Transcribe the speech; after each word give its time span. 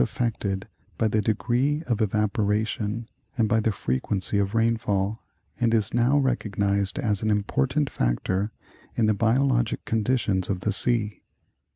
affected 0.03 0.67
by 0.97 1.07
the 1.07 1.21
degree 1.21 1.83
of 1.85 2.01
evaporation 2.01 3.07
and 3.37 3.47
by 3.47 3.59
the 3.59 3.71
frequency 3.71 4.39
of 4.39 4.55
rainfall, 4.55 5.21
and 5.59 5.75
is 5.75 5.93
now 5.93 6.17
recognized 6.17 6.97
as 6.97 7.21
an 7.21 7.29
important 7.29 7.87
factor 7.87 8.51
in 8.95 9.05
the 9.05 9.13
bio 9.13 9.45
logic 9.45 9.85
conditions 9.85 10.49
of 10.49 10.61
the 10.61 10.73
sea. 10.73 11.21